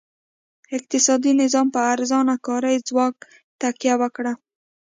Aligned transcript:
اقتصادي 0.77 1.31
نظام 1.41 1.67
پر 1.73 1.83
ارزانه 1.93 2.35
کاري 2.47 2.75
ځواک 2.87 3.15
تکیه 3.61 3.95
وکړه. 4.01 4.33